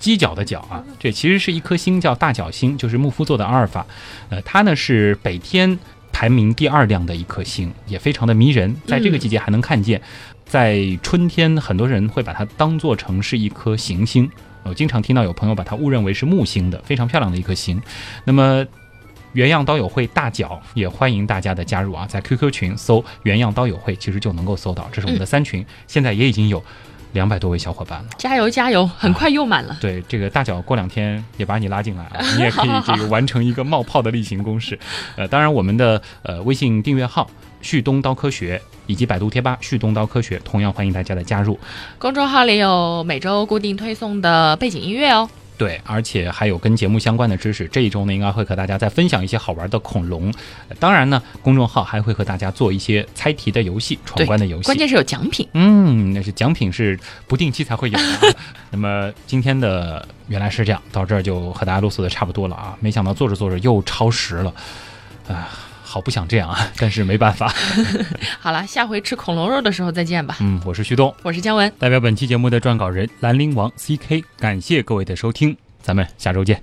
[0.00, 3.86] 犄角的角啊，这其实是一颗星，叫大角星，就是木夫座的阿尔法。
[4.28, 5.78] 呃，它呢是北天。
[6.18, 10.02] 排名第二亮的一颗星，也非常的迷人，在这个季节还能看见。
[10.44, 14.28] 在春天，很多人会把它当做成是一颗行星。
[14.64, 17.80] 我经常听到有朋友把它误认为是木星的，非常漂亮的一颗星。
[18.24, 18.66] 那么，
[19.32, 24.88] 原样刀友会大脚也欢迎大家的加入啊，在 QQ 群搜“原样刀友会”，其实就能够搜到。
[24.90, 26.60] 这是我们的三群，现在也已经有。
[27.12, 28.86] 两百多位小伙伴了，加油加油！
[28.86, 29.76] 很快又满了。
[29.80, 34.78] 对，这个大脚过两天也把你拉进来啊， 你也可以这个完成一个冒泡的例行公事。
[35.16, 37.28] 呃，当然我们的呃微信订阅号
[37.62, 41.58] “旭东刀科学”以及百度贴吧“旭东刀科学”同样欢迎大家的加入。
[41.98, 45.28] 公众号里有每周固定推送的背景音乐哦。
[45.58, 47.66] 对，而且还有跟节目相关的知识。
[47.68, 50.32] 这一周呢，应该会和大家再分享一些好玩的恐龙。
[50.78, 54.62] 当然呢，公众号还会和大家做一些猜题的游戏、闯关的游戏。
[54.62, 55.46] 关键是有奖品。
[55.54, 58.36] 嗯，那是奖品是不定期才会有的。
[58.70, 62.76] 那么今天的原来是这样，到这儿就和大家啰嗦的差不多了啊！
[62.78, 64.54] 没想到做着做着又超时了，
[65.26, 65.48] 啊。
[65.88, 67.50] 好不想这样啊，但是没办法。
[68.38, 70.36] 好了，下回吃恐龙肉的时候再见吧。
[70.40, 76.62] 嗯，我是旭东，我是姜文，代表本期节目的撰稿人兰陵王 C K，感谢各位的收听，咱们下周见。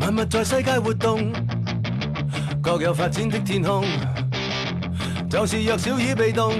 [0.00, 1.32] 万物在世界活动，
[2.60, 3.84] 各有发展的天空，
[5.30, 6.52] 就是弱小与被动，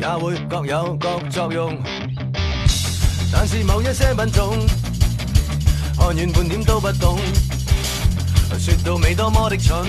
[0.00, 1.76] 也会各有各作用。
[3.32, 4.64] 但是某一些品种，
[5.98, 7.18] 看远半点都不懂。
[8.58, 9.84] 说到尾多么的蠢，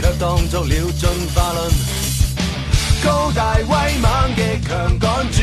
[0.00, 1.70] 却当作了进化论。
[3.04, 3.66] 高大威
[3.98, 5.42] 猛极强赶绝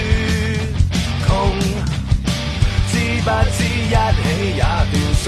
[1.28, 1.60] 穷，
[2.90, 5.26] 知不知一起也断送。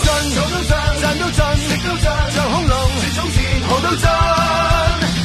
[0.00, 3.36] 进土都进，进都进，食到进，像恐龙，绝种前
[3.68, 4.04] 何都进，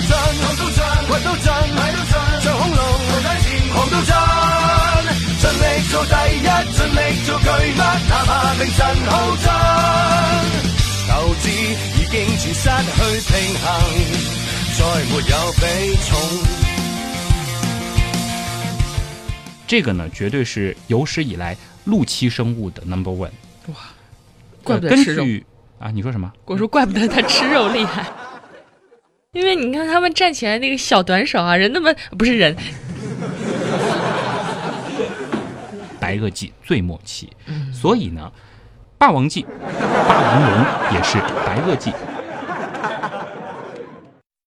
[0.08, 2.14] 进土都进，掘到进，睇都进，
[2.44, 4.12] 像恐龙，到底前何都进，
[5.44, 5.60] 尽力
[5.92, 8.54] 做第一，尽力做巨物，哪怕。
[8.54, 9.46] 名震浩震，
[11.10, 12.96] 斗志已经全失去
[13.28, 13.68] 平衡，
[14.80, 15.62] 再没有比
[16.08, 16.10] 重。
[19.68, 23.30] 这个呢，绝对是有史以来陆栖生物的 number one。
[23.68, 23.76] 哇，
[24.64, 25.26] 怪不得吃肉
[25.78, 25.92] 啊！
[25.92, 26.32] 你说什么？
[26.46, 28.10] 我说怪不得它吃肉厉害，
[29.34, 32.56] 因为你看他们站起来那个小短手啊，人那么不是人。
[36.14, 37.32] 白垩纪最末期，
[37.72, 38.32] 所以呢。
[38.96, 39.46] 霸王纪，
[40.08, 41.92] 霸王龙也是白垩纪